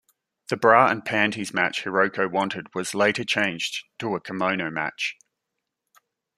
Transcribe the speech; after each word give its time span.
The 0.49 0.57
bra 0.57 0.89
and 0.89 1.05
panties 1.05 1.53
match 1.53 1.83
Hiroko 1.83 2.27
wanted 2.27 2.73
was 2.73 2.95
later 2.95 3.23
changed 3.23 3.85
to 3.99 4.15
a 4.15 4.19
kimono 4.19 4.71
match. 4.71 5.15